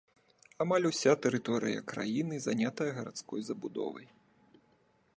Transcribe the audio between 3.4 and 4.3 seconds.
забудовай.